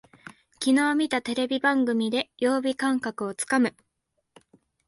[0.59, 3.75] きのう見たテレビ番組で曜日感覚をつかむ